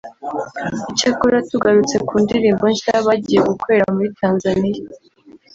Icyakora 0.91 1.37
tugarutse 1.49 1.95
ku 2.07 2.13
ndirimbo 2.23 2.63
nshya 2.73 2.95
bagiye 3.07 3.39
gukorera 3.49 3.87
muri 3.95 4.09
Tanzania 4.19 4.81